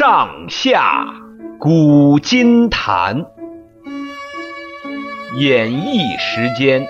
[0.00, 1.04] 上下
[1.58, 3.26] 古今谈，
[5.36, 6.88] 演绎时间。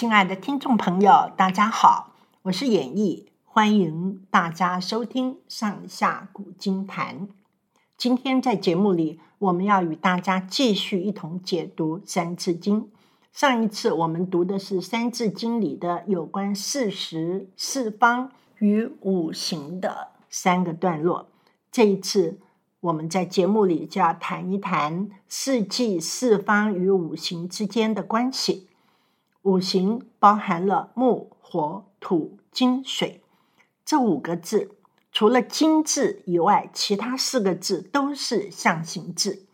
[0.00, 7.28] 亲爱的听众朋友，大家好，我是演绎，欢迎大家收听《上下古今谈》。
[7.98, 12.80] 今天在节目里，我们要与大家继续一同解读《三字经》。
[13.30, 21.28] 上一次我们读的是《三字经》里的有关四时、四方与五行的三个段落。
[21.70, 22.38] 这一次，
[22.80, 28.66] 我们在节目里就要谈一谈四季、四方与五行之间的关系。
[29.42, 33.22] 五行包含了木、火、土、金、水
[33.86, 34.72] 这五个字，
[35.10, 39.46] 除了金字以外，其他四个字都是象形字。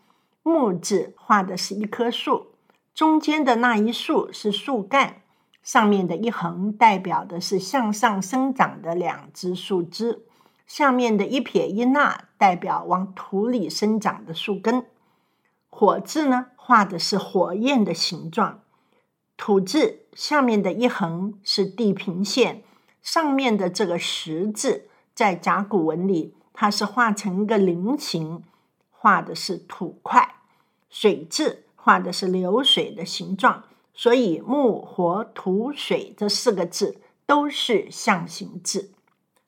[0.43, 2.47] 木字画的是一棵树，
[2.93, 5.21] 中间的那一竖是树干，
[5.63, 10.25] 上面的一横代表的是向上生长的两只树枝，
[10.65, 14.85] 下面的一撇一捺代表往土里生长的树根。
[15.69, 18.59] 火字呢，画的是火焰的形状。
[19.37, 22.63] 土字下面的一横是地平线，
[23.01, 28.43] 上面的这个石字在甲骨文里，它是画成一个菱形，
[28.89, 30.35] 画的是土块。
[30.89, 33.63] 水字画的是流水的形状，
[33.93, 38.91] 所以木、火、土、水这四个字都是象形字。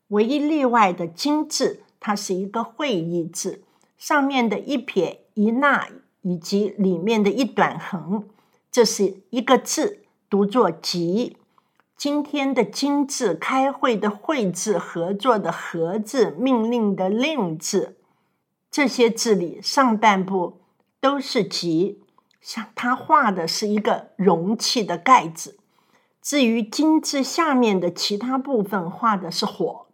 [0.09, 3.63] 唯一例外的金字，它是一个会意字，
[3.97, 5.89] 上面的一撇一捺
[6.21, 8.27] 以及里面的一短横。
[8.71, 11.37] 这是一个字，读作“集”。
[11.97, 17.97] 今天的“今”字，开会的“会”字，合作的“合”字，命令的“令”字，
[18.69, 20.61] 这些字里上半部
[21.01, 22.03] 都是“集”，
[22.39, 25.57] 像它画的是一个容器的盖子。
[26.21, 29.87] 至于“金”字下面的其他部分，画的是火。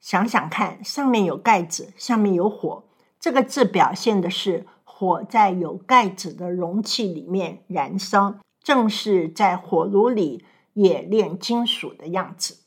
[0.00, 2.82] 想想看，上面有盖子，下面有火，
[3.20, 4.66] 这个字表现的是。
[4.98, 10.42] 火在有盖子的容器里面燃烧，正是在火炉里
[10.72, 12.60] 冶炼金属的样子。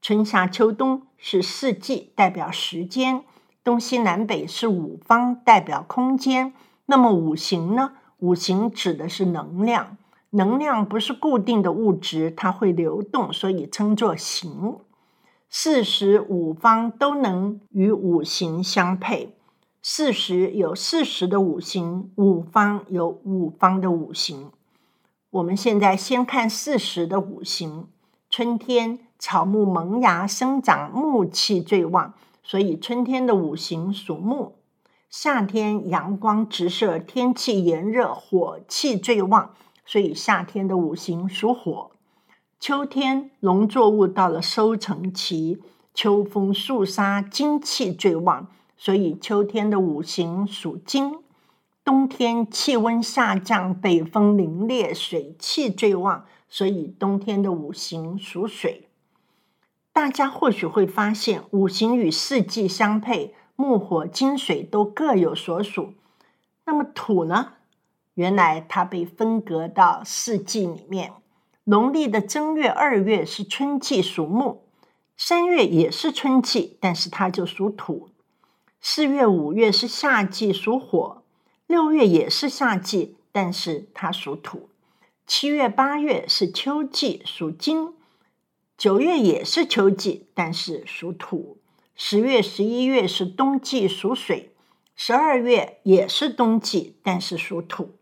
[0.00, 3.22] 春夏秋冬是四季，代表时间；
[3.64, 6.54] 东西南北是五方，代表空间。
[6.86, 7.94] 那么五行呢？
[8.18, 9.96] 五行指的是能量，
[10.30, 14.78] 能量不是固定的物质，它会流动，所以称作行。
[15.50, 19.34] 四时五方都能与五行相配。
[19.80, 24.50] 四时有四时的五行，五方有五方的五行。
[25.30, 27.86] 我们现在先看四时的五行。
[28.30, 32.12] 春天草木萌芽生长，木气最旺，
[32.42, 34.56] 所以春天的五行属木。
[35.08, 39.54] 夏天阳光直射，天气炎热，火气最旺，
[39.86, 41.92] 所以夏天的五行属火。
[42.60, 45.62] 秋天农作物到了收成期，
[45.94, 48.48] 秋风肃杀，金气最旺。
[48.78, 51.18] 所以秋天的五行属金，
[51.84, 58.88] 冬天气温下降，北风凛冽，水气最旺，所以冬天的五行属水。
[59.92, 65.94] 大家或许会发现，五行与四季相配，木、火、金、水都各有所属。
[66.64, 67.54] 那么土呢？
[68.14, 71.14] 原来它被分隔到四季里面。
[71.64, 74.62] 农历的正月、二月是春季，属木；
[75.16, 78.10] 三月也是春季，但是它就属土。
[78.80, 81.22] 四月、五月是夏季，属火；
[81.66, 84.68] 六月也是夏季，但是它属土。
[85.26, 87.92] 七月、八月是秋季，属金；
[88.76, 91.58] 九月也是秋季，但是属土。
[91.96, 94.50] 十月、十一月是冬季，属水；
[94.94, 97.96] 十二月也是冬季，但是属土。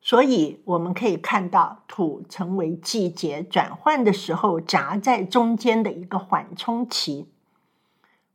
[0.00, 7.28] 所以我们可以看到，土成为季节转换的时候夹在中间的一个缓冲期。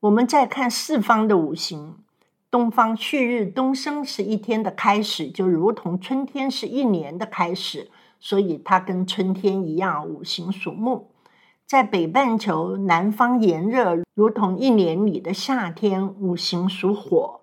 [0.01, 1.95] 我们再看四方的五行，
[2.51, 7.89] 东方旭日东升是一天的开始，就如同春天是一年的开始，
[8.19, 11.09] 所以它跟春天一样，五行属木。
[11.65, 17.41] 在北半球，南方炎热，如同一年里的夏天，五行属火。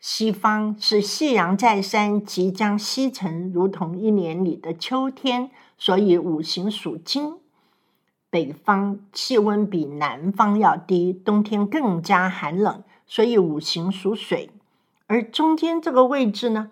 [0.00, 7.36] 西方是夕阳在山，即将西沉，如同一年里的秋天，所以五行属金。
[8.28, 14.50] 北方气温比南方要低，冬天更加寒冷，所以五行属水。
[15.06, 16.70] 而中间这个位置呢，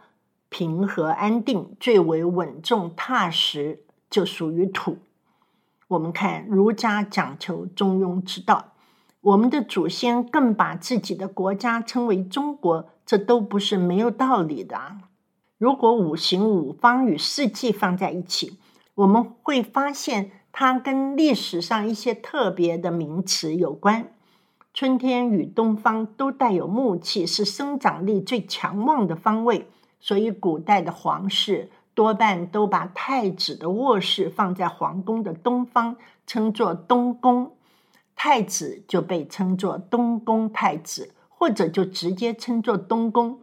[0.49, 3.81] 平和安定、最为稳重踏实，
[4.11, 4.99] 就属于土。
[5.89, 8.73] 我们看儒家讲求中庸之道，
[9.21, 14.99] 我们的祖先更把自己的国家称为中国，这都不是没有道理的啊。
[15.57, 18.59] 如果五行五方与四季放在一起，
[18.97, 24.13] 我们会发现它跟历史上一些特别的名词有关。
[24.73, 29.69] 春天与东方都带有木气，是生长力最强旺的方位，
[29.99, 37.57] 所以古代的皇室多半都把太子的卧室放在皇宫的东方，称作东宫，
[38.15, 43.41] 太子就被称作东宫太子，或者就直接称作东宫。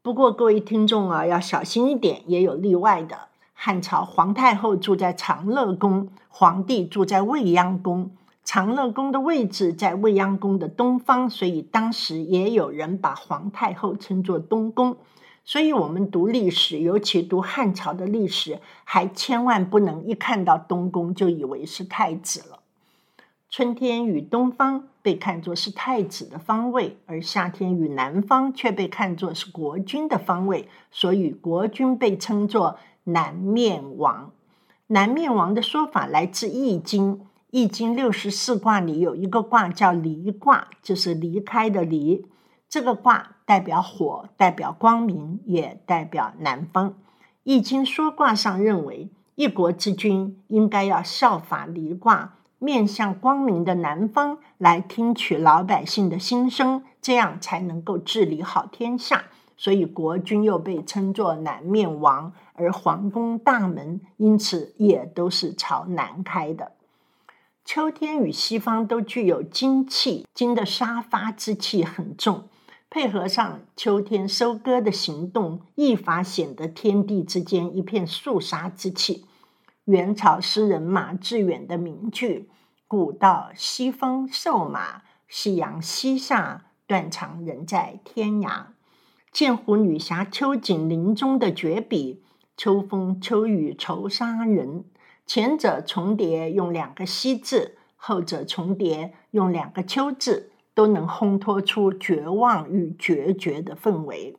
[0.00, 3.28] 不过各位听众啊，要小心一点，也有例外的。
[3.58, 8.10] 汉朝皇太后住在长乐宫，皇帝住在未央宫。
[8.44, 14.98] 长乐宫的位置在未央宫的东方，所以当时也有人把皇太后称作东宫。
[15.42, 22.58] 所以，我们读历史，尤其读汉朝的历史，还千万不能一看到东宫就以为是太子了。
[23.48, 34.30] 春天与东方被看作是太子的方位，而夏天与南方却被看作是国君的方位，所以国君被称作南面王。
[34.88, 37.18] 南面王的说法来自《易经》。
[37.50, 42.26] 易经六十四卦里有一个卦叫离卦，就是离开的离。
[42.68, 46.94] 这个卦代表火，代表光明，也代表南方。
[47.44, 59.26] 易经说卦上认为，一国之君应该要效法离卦，面向光明的南方来听取老百姓的心声，这样才能够治理好天下。
[59.56, 66.72] 所以国君又被称作南面王，而皇宫大门因此也都是朝南开的。
[67.64, 72.48] 秋天与西方都具有金气，金的沙发之气很重，
[72.88, 79.26] 配合上秋天收割的行动，一发显得天地之间一片肃杀之气。
[79.86, 82.50] 元朝诗人马致远的名句
[82.86, 88.66] “古道西风瘦马，夕阳西下，断肠人在天涯”，
[89.36, 92.22] 剑湖女侠秋瑾临终的绝笔
[92.56, 94.86] “秋风秋雨愁杀人”。
[95.26, 104.38] 前者重叠用两个“西”字，后者重叠用两个“秋”字，都能烘托出绝望与决绝的氛围。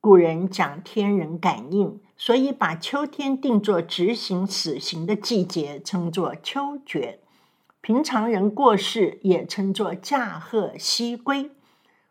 [0.00, 7.18] 古人讲天人感应，所以把秋天定作执行死刑的季节，称作秋决。
[7.80, 11.50] 平常人过世也称作驾鹤西归。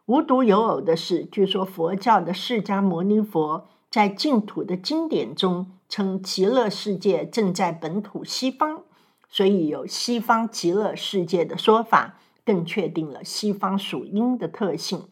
[0.06, 5.72] 无独有偶的是，据说佛教的释迦牟尼佛在净土的经典中。
[5.88, 8.82] 称极乐世界正在本土西方，
[9.30, 15.04] 所以有西方极乐世界的说法，更确定了西方属阴的特性。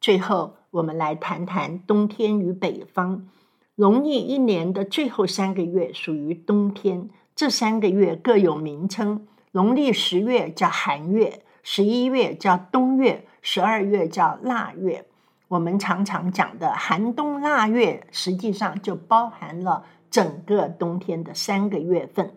[0.00, 3.28] 最后，我们来谈谈冬天与北方。
[3.74, 9.28] 农历一年的最后三个月属于冬天，这三个月各有名称。
[9.52, 15.04] 农历十月叫寒月，十一月叫冬月，十二月叫腊月。
[15.48, 19.84] 我们常常讲的寒冬腊月，实际上就包含了。
[20.08, 22.32] 整个冬天的三个月份，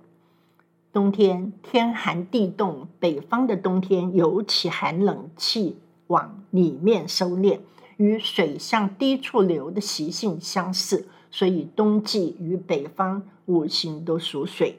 [0.91, 5.77] 冬天天寒地冻，北方的冬天尤其寒冷，气
[6.07, 7.59] 往里面收敛，
[7.97, 14.71] 与水向低处流的习性相似，所以冬季与北方五行都属水。《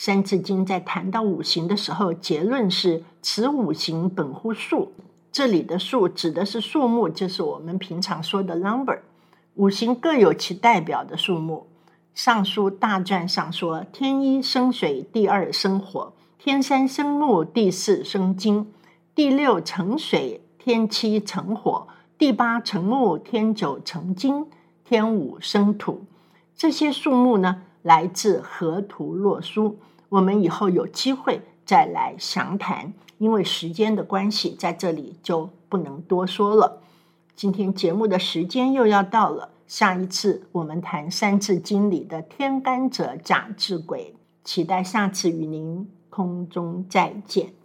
[0.00, 4.92] 三字经》在谈到五行的时候，结论是：此五行本乎数。
[5.32, 9.00] 这里的数指的是数目，就是我们平常说的 number。
[9.56, 11.66] 五行各有其代表的数目。
[12.14, 18.72] 《尚书大传》上说：“天一生水，第二生火，天三生木，第四生金，
[19.16, 24.46] 第六成水，天七成火，第八成木，天九成金，
[24.84, 26.04] 天五生土。”
[26.56, 29.78] 这些数目呢，来自河图洛书。
[30.08, 36.82] 我们以后有机会再来详谈，因为时间的关系，在这里就不能多说了。
[37.36, 39.50] 今天节目的时间又要到了。
[39.66, 47.57] 下一次我们谈《三字经》里的“天干者甲至癸”，期待下次与您空中再见。